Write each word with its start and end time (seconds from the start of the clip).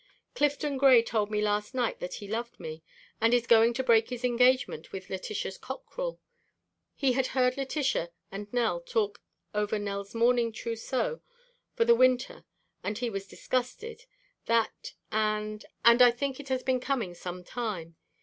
Clifton 0.33 0.79
Gray 0.79 1.03
told 1.03 1.29
me 1.29 1.43
last 1.43 1.75
night 1.75 1.99
that 1.99 2.15
he 2.15 2.27
loved 2.27 2.59
me 2.59 2.81
and 3.21 3.35
is 3.35 3.45
going 3.45 3.71
to 3.75 3.83
break 3.83 4.09
his 4.09 4.23
engagement 4.23 4.91
with 4.91 5.11
Letitia 5.11 5.51
Cockrell. 5.61 6.19
He 6.95 7.11
had 7.13 7.27
heard 7.37 7.55
Letitia 7.55 8.09
and 8.31 8.51
Nell 8.51 8.79
talk 8.81 9.21
over 9.53 9.77
Nell's 9.77 10.15
mourning 10.15 10.51
trousseau 10.53 11.21
for 11.75 11.85
the 11.85 11.93
winter 11.93 12.45
and 12.83 12.97
he 12.97 13.11
was 13.11 13.27
disgusted 13.27 14.07
that, 14.47 14.95
and 15.11 15.65
and 15.85 16.01
I 16.01 16.09
think 16.09 16.39
it 16.39 16.49
has 16.49 16.63
been 16.63 16.79
coming 16.79 17.13
some 17.13 17.43
time. 17.43 17.95